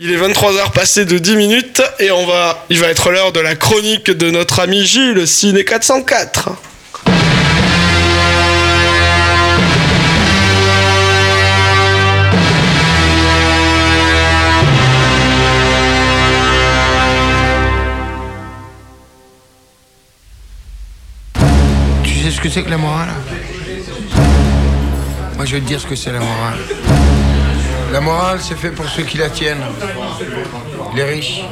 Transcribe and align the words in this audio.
Il 0.00 0.12
est 0.12 0.16
23h 0.16 0.70
passé 0.70 1.04
de 1.06 1.18
10 1.18 1.34
minutes 1.34 1.82
et 1.98 2.12
on 2.12 2.24
va, 2.24 2.64
il 2.70 2.78
va 2.78 2.86
être 2.86 3.10
l'heure 3.10 3.32
de 3.32 3.40
la 3.40 3.56
chronique 3.56 4.12
de 4.12 4.30
notre 4.30 4.60
ami 4.60 4.86
Gilles, 4.86 5.26
Ciné 5.26 5.64
404. 5.64 6.50
Tu 22.04 22.20
sais 22.22 22.30
ce 22.30 22.40
que 22.40 22.48
c'est 22.48 22.62
que 22.62 22.70
la 22.70 22.78
morale? 22.78 23.08
Moi 25.34 25.44
je 25.44 25.56
vais 25.56 25.60
te 25.60 25.66
dire 25.66 25.80
ce 25.80 25.86
que 25.88 25.96
c'est 25.96 26.12
la 26.12 26.20
morale. 26.20 26.58
La 27.92 28.00
morale 28.00 28.38
c'est 28.40 28.56
fait 28.56 28.70
pour 28.70 28.86
ceux 28.88 29.02
qui 29.02 29.18
la 29.18 29.30
tiennent. 29.30 29.62
Les 30.94 31.04
riches. 31.04 31.42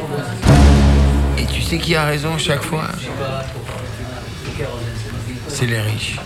Et 1.38 1.44
tu 1.46 1.62
sais 1.62 1.78
qui 1.78 1.94
a 1.94 2.04
raison 2.04 2.36
chaque 2.38 2.62
fois 2.62 2.84
C'est 5.48 5.66
les 5.66 5.80
riches. 5.80 6.16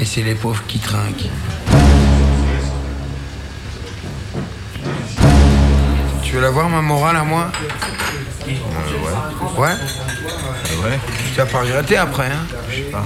Et 0.00 0.04
c'est 0.04 0.22
les 0.22 0.34
pauvres 0.34 0.62
qui 0.66 0.78
trinquent. 0.78 1.28
Tu 6.22 6.34
veux 6.34 6.40
la 6.40 6.50
voir 6.50 6.68
ma 6.68 6.82
morale 6.82 7.16
à 7.16 7.22
moi 7.24 7.52
Ouais 9.56 9.74
Ouais. 10.82 10.98
Tu 11.32 11.40
vas 11.40 11.46
pas 11.46 11.60
regretter 11.60 11.96
après, 11.96 12.30
Je 12.68 12.76
sais 12.76 12.82
pas. 12.82 13.04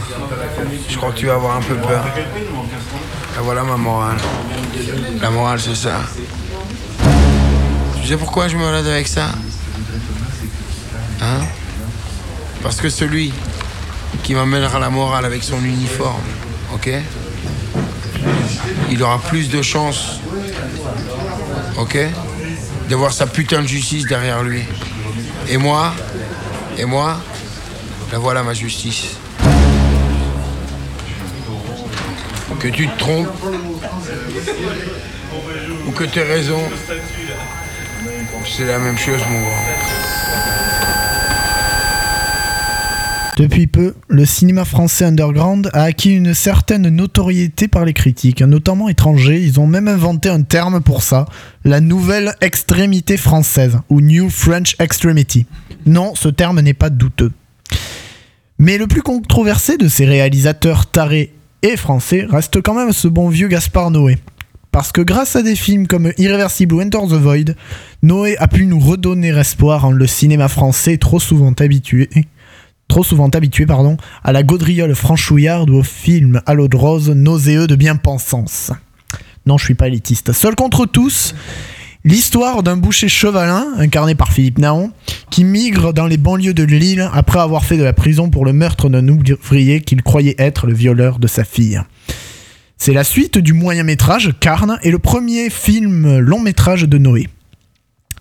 Je 0.89 0.97
crois 0.97 1.11
que 1.13 1.19
tu 1.19 1.27
vas 1.27 1.35
avoir 1.35 1.57
un 1.57 1.61
peu 1.61 1.75
peur. 1.75 2.05
Ah, 3.37 3.41
voilà 3.43 3.63
ma 3.63 3.77
morale. 3.77 4.17
La 5.21 5.31
morale, 5.31 5.61
c'est 5.61 5.75
ça. 5.75 6.01
Tu 8.01 8.09
sais 8.09 8.17
pourquoi 8.17 8.49
je 8.49 8.57
me 8.57 8.63
balade 8.63 8.87
avec 8.87 9.09
ça? 9.09 9.31
Hein? 11.21 11.41
Parce 12.63 12.81
que 12.81 12.89
celui 12.89 13.33
qui 14.23 14.35
m'amènera 14.35 14.79
la 14.79 14.91
morale 14.91 15.25
avec 15.25 15.43
son 15.43 15.63
uniforme, 15.65 16.23
ok? 16.75 16.91
Il 18.91 19.03
aura 19.03 19.19
plus 19.19 19.49
de 19.51 19.63
chances, 19.63 20.21
ok? 21.77 21.99
D'avoir 22.89 23.13
sa 23.13 23.27
putain 23.27 23.63
de 23.63 23.67
justice 23.67 24.07
derrière 24.07 24.43
lui. 24.43 24.63
Et 25.49 25.57
moi, 25.57 25.93
et 26.77 26.85
moi, 26.85 27.21
la 28.13 28.19
voilà 28.19 28.43
ma 28.43 28.55
justice. 28.55 29.17
Que 32.57 32.69
tu 32.69 32.89
te 32.89 32.99
trompes, 32.99 33.29
ou 35.87 35.91
que 35.93 36.05
tu 36.05 36.19
aies 36.19 36.25
raison, 36.25 36.59
c'est 38.45 38.67
la 38.67 38.79
même 38.79 38.99
chose, 38.99 39.21
mon 39.31 39.41
grand. 39.41 39.53
Depuis 43.37 43.69
peu, 43.69 43.95
le 44.09 44.25
cinéma 44.27 44.65
français 44.65 45.05
underground 45.05 45.71
a 45.73 45.85
acquis 45.85 46.11
une 46.11 46.35
certaine 46.35 46.89
notoriété 46.89 47.69
par 47.69 47.85
les 47.85 47.93
critiques, 47.93 48.43
notamment 48.43 48.89
étrangers. 48.89 49.41
Ils 49.41 49.61
ont 49.61 49.69
même 49.69 49.87
inventé 49.87 50.29
un 50.29 50.43
terme 50.43 50.81
pour 50.81 51.05
ça, 51.05 51.27
la 51.65 51.81
nouvelle 51.81 52.35
extrémité 52.41 53.17
française, 53.17 53.79
ou 53.89 54.01
New 54.01 54.29
French 54.31 54.75
Extremity. 54.81 55.47
Non, 55.87 56.17
ce 56.17 56.29
terme 56.29 56.61
n'est 56.61 56.75
pas 56.75 56.91
douteux. 56.91 57.31
Mais 58.59 58.77
le 58.77 58.89
plus 58.89 59.03
controversé 59.03 59.77
de 59.77 59.87
ces 59.87 60.05
réalisateurs 60.05 60.87
tarés 60.87 61.33
et 61.63 61.77
français 61.77 62.27
reste 62.29 62.61
quand 62.63 62.75
même 62.75 62.93
ce 62.93 63.09
bon 63.09 63.29
vieux 63.29 63.49
Gaspard 63.49 63.91
Noé. 63.91 64.19
Parce 64.71 64.93
que 64.93 65.01
grâce 65.01 65.35
à 65.35 65.43
des 65.43 65.57
films 65.57 65.87
comme 65.87 66.13
Irreversible 66.19 66.75
ou 66.75 66.83
Enter 66.83 66.99
the 67.09 67.15
Void, 67.15 67.55
Noé 68.03 68.37
a 68.39 68.49
pu 68.49 68.67
nous 68.67 68.79
redonner 68.79 69.37
espoir 69.37 69.85
en 69.85 69.91
le 69.91 70.07
cinéma 70.07 70.49
français 70.49 70.99
trop 70.99 71.21
souvent 71.21 71.53
habitué 71.59 72.09
trop 72.89 73.05
souvent 73.05 73.29
habitué 73.29 73.67
pardon, 73.67 73.97
à 74.25 74.33
la 74.33 74.43
gaudriole 74.43 74.95
franchouillarde 74.95 75.71
ou 75.71 75.77
au 75.77 75.83
film 75.83 76.41
à 76.47 76.55
l'eau 76.55 76.69
de 76.69 76.77
rose 76.77 77.11
nauséeux 77.11 77.67
de 77.67 77.77
bien-pensance. 77.77 78.73
Non, 79.47 79.57
je 79.57 79.65
suis 79.65 79.75
pas 79.75 79.89
élitiste. 79.89 80.33
Seul 80.33 80.55
contre 80.55 80.87
tous, 80.87 81.35
l'histoire 82.09 82.63
d'un 82.63 82.79
boucher 82.79 83.09
chevalin, 83.09 83.67
incarné 83.77 84.15
par 84.15 84.33
Philippe 84.33 84.57
Naon, 84.57 84.93
qui 85.31 85.45
migre 85.45 85.93
dans 85.93 86.07
les 86.07 86.17
banlieues 86.17 86.55
de 86.55 86.65
Lille 86.65 87.07
après 87.13 87.39
avoir 87.39 87.67
fait 87.67 87.77
de 87.77 87.83
la 87.83 87.93
prison 87.93 88.31
pour 88.31 88.47
le 88.47 88.55
meurtre 88.55 88.89
d'un 88.89 89.07
ouvrier 89.07 89.83
qu'il 89.83 90.03
croyait 90.03 90.35
être 90.39 90.67
le 90.67 90.73
violeur 90.73 91.19
de 91.19 91.27
sa 91.27 91.45
fille. 91.45 91.79
C'est 92.79 92.95
la 92.95 93.05
suite 93.05 93.37
du 93.37 93.53
moyen 93.53 93.83
métrage 93.83 94.33
Carne 94.41 94.79
et 94.83 94.91
le 94.91 94.99
premier 94.99 95.51
film 95.51 96.19
long 96.19 96.41
métrage 96.41 96.85
de 96.85 96.97
Noé 96.97 97.29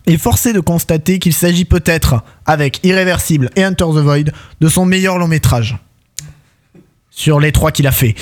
est 0.06 0.18
forcé 0.18 0.52
de 0.52 0.60
constater 0.60 1.20
qu'il 1.20 1.34
s'agit 1.34 1.66
peut-être, 1.66 2.24
avec 2.46 2.82
Irréversible 2.84 3.50
et 3.56 3.66
Enter 3.66 3.86
the 3.86 4.04
Void, 4.04 4.32
de 4.60 4.68
son 4.68 4.86
meilleur 4.86 5.18
long 5.18 5.28
métrage. 5.28 5.78
Sur 7.10 7.40
les 7.40 7.54
trois 7.54 7.72
qu'il 7.72 7.88
a 7.88 7.92
fait. 7.92 8.16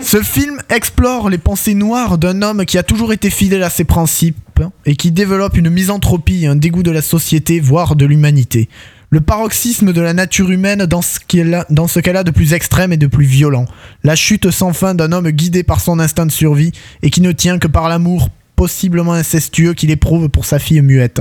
Ce 0.00 0.22
film 0.22 0.60
explore 0.70 1.28
les 1.28 1.38
pensées 1.38 1.74
noires 1.74 2.18
d'un 2.18 2.42
homme 2.42 2.64
qui 2.64 2.78
a 2.78 2.82
toujours 2.82 3.12
été 3.12 3.28
fidèle 3.30 3.62
à 3.62 3.70
ses 3.70 3.84
principes 3.84 4.36
et 4.84 4.96
qui 4.96 5.10
développe 5.10 5.56
une 5.56 5.70
misanthropie 5.70 6.44
et 6.44 6.46
un 6.46 6.56
dégoût 6.56 6.82
de 6.82 6.90
la 6.90 7.02
société, 7.02 7.60
voire 7.60 7.96
de 7.96 8.06
l'humanité. 8.06 8.68
Le 9.10 9.20
paroxysme 9.20 9.92
de 9.92 10.00
la 10.00 10.12
nature 10.12 10.50
humaine 10.50 10.84
dans 10.86 11.02
ce 11.02 11.20
qu'elle 11.20 11.64
dans 11.70 11.86
de 11.86 12.30
plus 12.30 12.54
extrême 12.54 12.92
et 12.92 12.96
de 12.96 13.06
plus 13.06 13.24
violent. 13.24 13.66
La 14.02 14.16
chute 14.16 14.50
sans 14.50 14.72
fin 14.72 14.94
d'un 14.94 15.12
homme 15.12 15.30
guidé 15.30 15.62
par 15.62 15.80
son 15.80 16.00
instinct 16.00 16.26
de 16.26 16.32
survie 16.32 16.72
et 17.02 17.10
qui 17.10 17.20
ne 17.20 17.32
tient 17.32 17.58
que 17.58 17.68
par 17.68 17.88
l'amour 17.88 18.30
possiblement 18.56 19.12
incestueux 19.12 19.74
qu'il 19.74 19.90
éprouve 19.90 20.28
pour 20.28 20.44
sa 20.44 20.58
fille 20.58 20.80
muette. 20.80 21.20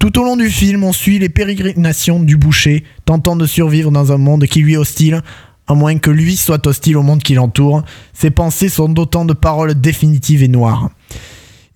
Tout 0.00 0.18
au 0.18 0.24
long 0.24 0.36
du 0.36 0.50
film, 0.50 0.82
on 0.82 0.92
suit 0.92 1.18
les 1.18 1.28
pérégrinations 1.28 2.20
du 2.20 2.36
boucher, 2.36 2.84
tentant 3.04 3.36
de 3.36 3.46
survivre 3.46 3.90
dans 3.90 4.12
un 4.12 4.18
monde 4.18 4.46
qui 4.46 4.60
lui 4.60 4.74
est 4.74 4.78
hostile, 4.78 5.22
à 5.68 5.74
moins 5.74 5.96
que 5.98 6.10
lui 6.10 6.36
soit 6.36 6.66
hostile 6.66 6.96
au 6.96 7.02
monde 7.02 7.22
qui 7.22 7.34
l'entoure. 7.34 7.84
Ses 8.12 8.30
pensées 8.30 8.68
sont 8.68 8.88
d'autant 8.88 9.24
de 9.24 9.34
paroles 9.34 9.80
définitives 9.80 10.42
et 10.42 10.48
noires. 10.48 10.90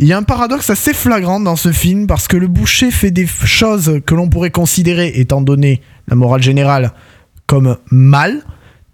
Il 0.01 0.07
y 0.07 0.13
a 0.13 0.17
un 0.17 0.23
paradoxe 0.23 0.71
assez 0.71 0.95
flagrant 0.95 1.41
dans 1.41 1.57
ce 1.57 1.73
film 1.73 2.07
parce 2.07 2.29
que 2.29 2.37
le 2.37 2.47
boucher 2.47 2.93
fait 2.93 3.11
des 3.11 3.27
choses 3.27 4.01
que 4.07 4.15
l'on 4.15 4.29
pourrait 4.29 4.53
considérer, 4.53 5.13
étant 5.17 5.41
donné 5.41 5.83
la 6.07 6.15
morale 6.15 6.41
générale, 6.41 6.93
comme 7.47 7.79
mal, 7.91 8.45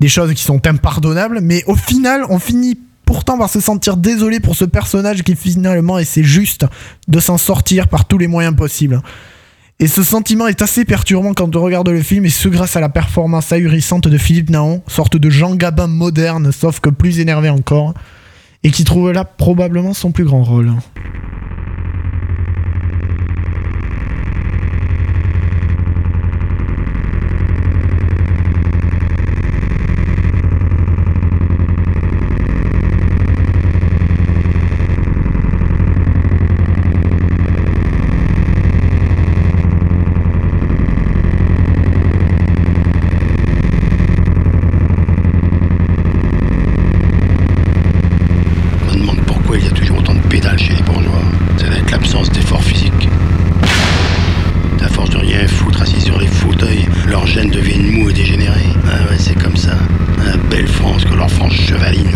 des 0.00 0.08
choses 0.08 0.32
qui 0.32 0.42
sont 0.42 0.66
impardonnables, 0.66 1.40
mais 1.42 1.62
au 1.66 1.76
final, 1.76 2.24
on 2.30 2.38
finit 2.38 2.78
pourtant 3.04 3.36
par 3.36 3.50
se 3.50 3.60
sentir 3.60 3.98
désolé 3.98 4.40
pour 4.40 4.56
ce 4.56 4.64
personnage 4.64 5.22
qui 5.24 5.36
finalement 5.36 5.98
essaie 5.98 6.22
juste 6.22 6.64
de 7.06 7.20
s'en 7.20 7.36
sortir 7.36 7.88
par 7.88 8.06
tous 8.06 8.16
les 8.16 8.26
moyens 8.26 8.56
possibles. 8.56 9.02
Et 9.80 9.88
ce 9.88 10.02
sentiment 10.02 10.46
est 10.46 10.62
assez 10.62 10.86
perturbant 10.86 11.34
quand 11.34 11.54
on 11.54 11.60
regarde 11.60 11.90
le 11.90 12.00
film, 12.00 12.24
et 12.24 12.30
ce 12.30 12.48
grâce 12.48 12.76
à 12.76 12.80
la 12.80 12.88
performance 12.88 13.52
ahurissante 13.52 14.08
de 14.08 14.16
Philippe 14.16 14.48
Naon, 14.48 14.82
sorte 14.86 15.18
de 15.18 15.28
Jean 15.28 15.54
Gabin 15.54 15.86
moderne, 15.86 16.50
sauf 16.50 16.80
que 16.80 16.88
plus 16.88 17.20
énervé 17.20 17.50
encore, 17.50 17.92
et 18.64 18.70
qui 18.70 18.82
trouve 18.84 19.12
là 19.12 19.24
probablement 19.24 19.92
son 19.92 20.10
plus 20.10 20.24
grand 20.24 20.42
rôle. 20.42 20.72
Je 48.86 48.96
me 48.96 49.00
demande 49.00 49.20
pourquoi 49.26 49.56
il 49.58 49.64
y 49.64 49.66
a 49.66 49.70
toujours 49.70 49.98
autant 49.98 50.14
de 50.14 50.20
pédales 50.20 50.58
chez 50.58 50.74
les 50.74 50.82
bourgeois. 50.82 51.22
Ça 51.56 51.66
doit 51.66 51.76
être 51.76 51.90
l'absence 51.90 52.30
d'effort 52.30 52.62
physique. 52.62 53.08
À 54.80 54.88
force 54.88 55.10
de 55.10 55.16
rien 55.16 55.46
foutre 55.48 55.82
assis 55.82 56.00
sur 56.00 56.18
les 56.18 56.26
fauteuils, 56.26 56.86
leurs 57.08 57.26
gènes 57.26 57.50
deviennent 57.50 57.90
mous 57.92 58.10
et 58.10 58.12
dégénérés. 58.12 58.72
Ah 58.86 59.10
ouais, 59.10 59.18
c'est 59.18 59.38
comme 59.40 59.56
ça. 59.56 59.76
La 60.24 60.36
belle 60.36 60.68
France 60.68 61.04
que 61.04 61.14
leur 61.14 61.30
France 61.30 61.54
chevaline. 61.54 62.10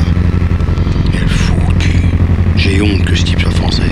Quel 1.12 1.28
fou 1.28 1.54
au 1.68 1.72
cul. 1.78 2.02
J'ai 2.56 2.82
honte 2.82 3.04
que 3.04 3.14
ce 3.14 3.24
type 3.24 3.40
soit 3.40 3.50
français. 3.50 3.90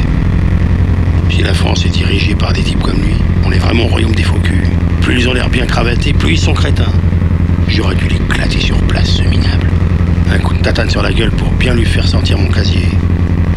Si 1.30 1.42
la 1.42 1.54
France 1.54 1.84
est 1.86 1.90
dirigée 1.90 2.34
par 2.34 2.52
des 2.52 2.62
types 2.62 2.80
comme 2.82 3.00
lui, 3.00 3.14
on 3.44 3.52
est 3.52 3.58
vraiment 3.58 3.84
au 3.84 3.88
royaume 3.88 4.14
des 4.14 4.22
faux 4.22 4.38
culs. 4.40 4.68
Plus 5.00 5.20
ils 5.20 5.28
ont 5.28 5.32
l'air 5.32 5.48
bien 5.48 5.64
cravatés, 5.76 6.14
plus 6.14 6.32
ils 6.32 6.38
sont 6.38 6.54
crétins. 6.54 6.90
J'aurais 7.68 7.96
dû 7.96 8.08
l'éclater 8.08 8.60
sur 8.60 8.78
place, 8.84 9.10
ce 9.10 9.22
minable. 9.24 9.68
Un 10.32 10.38
coup 10.38 10.54
de 10.54 10.62
tatane 10.62 10.88
sur 10.88 11.02
la 11.02 11.12
gueule 11.12 11.32
pour 11.32 11.50
bien 11.50 11.74
lui 11.74 11.84
faire 11.84 12.08
sentir 12.08 12.38
mon 12.38 12.48
casier. 12.48 12.88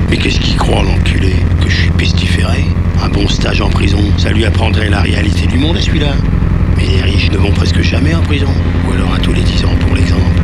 Mais 0.10 0.18
qu'est-ce 0.18 0.42
qu'il 0.42 0.58
croit, 0.58 0.84
l'enculé 0.84 1.34
Que 1.62 1.70
je 1.70 1.78
suis 1.78 1.92
pestiféré? 1.92 2.66
Un 3.02 3.08
bon 3.08 3.26
stage 3.30 3.62
en 3.62 3.70
prison, 3.70 4.04
ça 4.18 4.32
lui 4.32 4.44
apprendrait 4.44 4.90
la 4.90 5.00
réalité 5.00 5.48
du 5.48 5.58
monde 5.58 5.78
à 5.78 5.82
celui-là. 5.82 6.12
Mais 6.76 6.88
les 6.88 7.02
riches 7.04 7.32
ne 7.32 7.38
vont 7.38 7.52
presque 7.52 7.82
jamais 7.82 8.14
en 8.14 8.22
prison. 8.22 8.52
Ou 8.86 8.92
alors 8.92 9.14
à 9.14 9.20
tous 9.20 9.32
les 9.32 9.42
10 9.42 9.64
ans, 9.64 9.76
pour 9.80 9.96
l'exemple. 9.96 10.42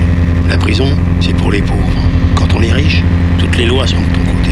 La 0.48 0.58
prison, 0.58 0.88
c'est 1.20 1.36
pour 1.36 1.52
les 1.52 1.62
pauvres. 1.62 2.02
Quand 2.36 2.54
on 2.56 2.62
est 2.62 2.72
riche, 2.72 3.04
toutes 3.38 3.58
les 3.58 3.66
lois 3.66 3.86
sont 3.86 4.00
de 4.00 4.16
ton 4.16 4.32
côté. 4.32 4.52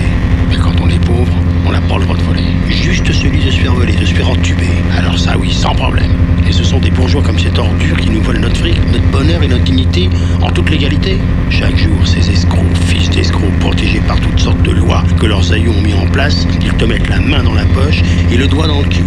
Mais 0.50 0.58
quand 0.58 0.74
on 0.82 0.90
est 0.90 1.06
pauvre, 1.06 1.34
on 1.66 1.72
n'a 1.72 1.80
pas 1.80 2.00
le 2.00 2.04
droit 2.04 2.18
de 2.18 2.24
voler. 2.24 2.44
Juste 2.68 3.14
celui 3.14 3.46
de 3.46 3.50
se 3.50 3.60
faire 3.62 3.74
voler, 3.74 3.94
de 3.94 4.06
se 4.06 4.14
faire 4.14 4.30
entuber. 4.30 4.68
Alors 4.98 5.18
ça 5.18 5.38
oui, 5.38 5.54
sans 5.54 5.74
problème. 5.74 6.12
Ce 6.54 6.64
sont 6.64 6.78
des 6.80 6.92
bourgeois 6.92 7.24
comme 7.24 7.40
cette 7.40 7.58
ordure 7.58 7.98
qui 7.98 8.12
nous 8.12 8.22
volent 8.22 8.42
notre 8.42 8.58
fric, 8.58 8.78
notre 8.92 9.08
bonheur 9.08 9.42
et 9.42 9.48
notre 9.48 9.64
dignité 9.64 10.08
en 10.40 10.52
toute 10.52 10.70
légalité. 10.70 11.18
Chaque 11.50 11.76
jour, 11.76 12.06
ces 12.06 12.30
escrocs, 12.30 12.78
fils 12.86 13.10
d'escrocs, 13.10 13.58
protégés 13.60 14.02
par 14.02 14.20
toutes 14.20 14.40
sortes 14.40 14.62
de 14.62 14.70
lois 14.70 15.04
que 15.20 15.26
leurs 15.26 15.52
aïeux 15.52 15.72
ont 15.72 15.82
mis 15.82 15.96
en 15.96 16.06
place, 16.06 16.46
ils 16.62 16.74
te 16.74 16.86
mettent 16.86 17.10
la 17.10 17.20
main 17.20 17.42
dans 17.42 17.56
la 17.56 17.66
poche 17.66 18.04
et 18.32 18.38
le 18.38 18.48
doigt 18.48 18.68
dans 18.68 18.82
le 18.82 18.88
cul. 18.88 19.04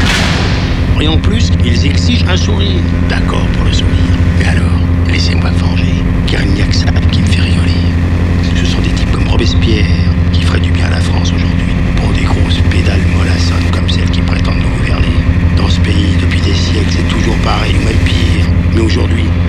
Et 1.00 1.06
en 1.06 1.18
plus, 1.18 1.52
ils 1.64 1.86
exigent 1.86 2.26
un 2.28 2.36
sourire. 2.36 2.82
D'accord 3.08 3.46
pour 3.54 3.64
le 3.64 3.72
sourire. 3.72 3.94
Mais 4.40 4.46
alors, 4.46 4.80
laissez-moi 5.08 5.50
venger, 5.50 5.75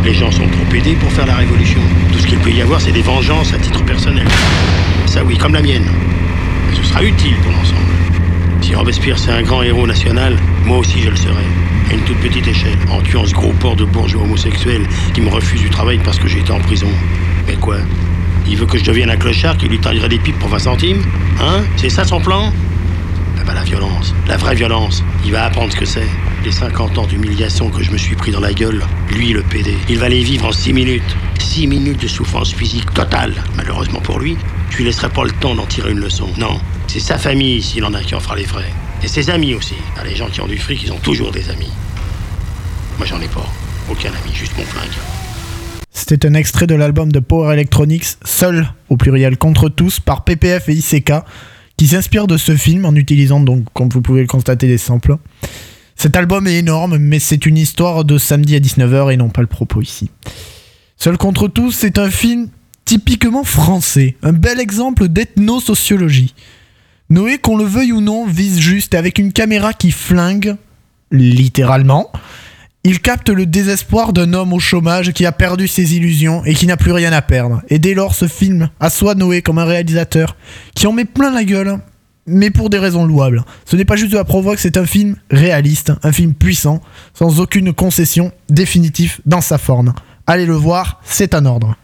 les 0.08 0.14
gens 0.14 0.32
sont 0.32 0.48
trop 0.48 0.74
aidés 0.74 0.96
pour 0.96 1.12
faire 1.12 1.26
la 1.26 1.36
révolution. 1.36 1.82
Tout 2.14 2.20
ce 2.20 2.28
qu'il 2.28 2.38
peut 2.38 2.52
y 2.52 2.62
avoir, 2.62 2.80
c'est 2.80 2.94
des 2.94 3.02
vengeances 3.02 3.54
à 3.54 3.58
titre 3.58 3.84
personnel. 3.84 4.26
Ça 5.06 5.22
oui, 5.22 5.38
comme 5.38 5.54
la 5.54 5.62
mienne. 5.62 5.86
Mais 6.70 6.76
ce 6.78 6.84
sera 6.84 7.04
utile 7.04 7.36
pour 7.44 7.52
l'ensemble. 7.52 7.82
Si 8.62 8.74
Robespierre 8.74 9.20
c'est 9.20 9.32
un 9.32 9.42
grand 9.42 9.64
héros 9.64 9.86
national, 9.86 10.38
moi 10.64 10.78
aussi 10.78 11.02
je 11.02 11.10
le 11.10 11.16
serai. 11.18 11.44
À 11.90 11.94
une 11.94 12.00
toute 12.02 12.20
petite 12.20 12.48
échelle, 12.48 12.78
en 12.90 13.02
tuant 13.02 13.26
ce 13.26 13.34
gros 13.34 13.52
porc 13.60 13.76
de 13.76 13.84
bourgeois 13.84 14.24
homosexuel 14.24 14.88
qui 15.14 15.20
me 15.20 15.30
refuse 15.30 15.62
du 15.62 15.70
travail 15.70 16.00
parce 16.02 16.20
que 16.20 16.30
j'étais 16.30 16.52
en 16.52 16.60
prison. 16.60 16.90
Mais 17.46 17.56
quoi? 17.56 17.76
Il 18.48 18.56
veut 18.56 18.66
que 18.66 18.78
je 18.78 18.86
devienne 18.86 19.10
un 19.10 19.18
clochard 19.18 19.58
qui 19.58 19.68
lui 19.68 19.80
taillerait 19.80 20.10
des 20.10 20.20
pipes 20.20 20.40
pour 20.40 20.48
20 20.48 20.60
centimes? 20.60 21.04
Hein? 21.42 21.64
C'est 21.76 21.90
ça 21.90 22.06
son 22.06 22.22
plan? 22.22 22.54
Ah 23.40 23.44
bah 23.46 23.54
la 23.54 23.64
violence, 23.64 24.16
la 24.26 24.38
vraie 24.38 24.56
violence. 24.56 25.04
Il 25.26 25.34
va 25.34 25.44
apprendre 25.44 25.74
ce 25.74 25.78
que 25.78 25.86
c'est. 25.86 26.08
Les 26.48 26.54
50 26.54 26.98
ans 26.98 27.06
d'humiliation 27.06 27.70
que 27.70 27.84
je 27.84 27.92
me 27.92 27.98
suis 27.98 28.16
pris 28.16 28.32
dans 28.32 28.40
la 28.40 28.54
gueule, 28.54 28.82
lui 29.10 29.34
le 29.34 29.44
PD, 29.44 29.76
il 29.90 30.00
va 30.00 30.08
les 30.08 30.24
vivre 30.24 30.46
en 30.46 30.54
6 30.54 30.72
minutes. 30.72 31.18
6 31.40 31.68
minutes 31.68 32.02
de 32.02 32.08
souffrance 32.08 32.54
physique 32.54 32.94
totale. 32.94 33.34
Malheureusement 33.58 34.00
pour 34.00 34.18
lui, 34.18 34.38
je 34.70 34.78
lui 34.78 34.86
laisserai 34.86 35.10
pas 35.10 35.26
le 35.26 35.32
temps 35.32 35.56
d'en 35.56 35.66
tirer 35.66 35.92
une 35.92 36.00
leçon. 36.00 36.30
Non, 36.38 36.58
c'est 36.88 37.02
sa 37.02 37.18
famille, 37.18 37.62
s'il 37.62 37.84
en 37.84 37.94
a, 37.94 38.02
qui 38.02 38.16
en 38.16 38.22
fera 38.22 38.38
les 38.38 38.46
frais. 38.46 38.72
Et 39.04 39.10
ses 39.10 39.30
amis 39.30 39.56
aussi. 39.56 39.74
Ah, 39.98 40.06
les 40.06 40.16
gens 40.16 40.30
qui 40.30 40.40
ont 40.40 40.48
du 40.48 40.58
fric, 40.58 40.82
ils 40.82 40.94
ont 40.94 41.00
toujours 41.00 41.34
des 41.34 41.50
amis. 41.50 41.70
Moi, 42.98 43.06
j'en 43.06 43.20
ai 43.20 43.28
pas. 43.28 43.46
Aucun 43.92 44.12
ami, 44.12 44.34
juste 44.34 44.58
mon 44.58 44.64
flingue. 44.64 44.96
C'était 45.92 46.26
un 46.26 46.34
extrait 46.34 46.66
de 46.66 46.76
l'album 46.76 47.12
de 47.12 47.20
Power 47.20 47.52
Electronics, 47.56 48.06
Seul, 48.24 48.70
au 48.88 48.96
pluriel 48.96 49.38
contre 49.38 49.68
tous, 49.68 50.00
par 50.00 50.24
PPF 50.24 50.70
et 50.70 50.76
ICK, 50.76 51.12
qui 51.76 51.88
s'inspire 51.88 52.26
de 52.26 52.38
ce 52.38 52.56
film 52.56 52.86
en 52.86 52.96
utilisant 52.96 53.42
donc, 53.42 53.66
comme 53.74 53.90
vous 53.90 54.02
pouvez 54.02 54.22
le 54.22 54.28
constater, 54.28 54.68
des 54.68 54.78
samples. 54.78 55.18
Cet 55.98 56.16
album 56.16 56.46
est 56.46 56.60
énorme, 56.60 56.98
mais 56.98 57.18
c'est 57.20 57.48
une 57.48 57.58
histoire 57.58 58.06
de 58.06 58.20
samedi 58.20 58.56
à 58.56 58.60
19h 58.60 59.12
et 59.12 59.18
non 59.18 59.30
pas 59.30 59.42
le 59.42 59.48
propos 59.48 59.82
ici. 59.82 60.12
Seul 60.96 61.18
contre 61.18 61.48
tous, 61.48 61.72
c'est 61.72 61.98
un 61.98 62.12
film 62.12 62.50
typiquement 62.86 63.44
français, 63.44 64.16
un 64.22 64.32
bel 64.32 64.60
exemple 64.60 65.08
d'ethnosociologie. 65.08 66.36
Noé, 67.10 67.40
qu'on 67.40 67.58
le 67.58 67.64
veuille 67.64 67.94
ou 67.94 68.02
non, 68.02 68.28
vise 68.28 68.60
juste 68.60 68.94
avec 68.94 69.18
une 69.18 69.34
caméra 69.34 69.74
qui 69.74 69.92
flingue, 69.92 70.56
littéralement. 71.12 72.12
Il 72.84 73.02
capte 73.02 73.30
le 73.30 73.46
désespoir 73.46 74.14
d'un 74.14 74.34
homme 74.34 74.54
au 74.54 74.60
chômage 74.60 75.12
qui 75.14 75.26
a 75.26 75.32
perdu 75.32 75.68
ses 75.68 75.96
illusions 75.96 76.46
et 76.46 76.54
qui 76.54 76.68
n'a 76.68 76.78
plus 76.78 76.92
rien 76.92 77.12
à 77.12 77.22
perdre. 77.22 77.62
Et 77.70 77.80
dès 77.80 77.96
lors, 77.96 78.14
ce 78.14 78.28
film 78.28 78.70
assoit 78.80 79.16
Noé 79.16 79.42
comme 79.42 79.58
un 79.58 79.66
réalisateur 79.66 80.38
qui 80.76 80.86
en 80.86 80.94
met 80.94 81.06
plein 81.06 81.32
la 81.32 81.44
gueule, 81.44 81.80
mais 82.28 82.52
pour 82.52 82.70
des 82.70 82.78
raisons 82.78 83.06
louables. 83.06 83.44
Ce 83.66 83.76
n'est 83.76 83.86
pas 83.86 83.96
juste 83.96 84.12
de 84.12 84.18
la 84.18 84.26
provoque, 84.26 84.60
c'est 84.60 84.78
un 84.78 84.86
film 84.86 85.16
réaliste, 85.32 85.94
un 86.04 86.12
film 86.12 86.34
puissant, 86.34 86.82
sans 87.14 87.40
aucune 87.40 87.74
concession, 87.74 88.32
définitif 88.50 89.22
dans 89.26 89.42
sa 89.42 89.58
forme. 89.58 89.94
Allez 90.28 90.46
le 90.46 90.56
voir, 90.56 91.02
c'est 91.04 91.34
un 91.34 91.46
ordre. 91.46 91.76